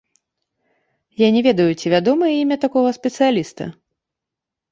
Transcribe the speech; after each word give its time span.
Я 1.21 1.27
не 1.35 1.41
ведаю, 1.47 1.67
ці 1.79 1.91
вядомае 1.93 2.31
імя 2.37 2.57
такога 2.65 2.89
спецыяліста. 2.99 3.63